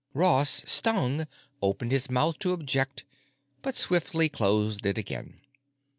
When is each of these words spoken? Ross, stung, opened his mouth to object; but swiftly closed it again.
Ross, 0.15 0.63
stung, 0.65 1.27
opened 1.61 1.91
his 1.91 2.09
mouth 2.09 2.39
to 2.39 2.53
object; 2.53 3.03
but 3.61 3.75
swiftly 3.75 4.29
closed 4.29 4.83
it 4.83 4.97
again. 4.97 5.39